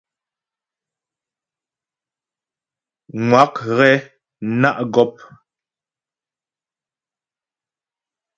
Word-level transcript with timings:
Ŋwa' 3.27 3.51
ghɛ 3.55 3.91
ná' 4.59 4.79
gɔ́p. 4.93 5.13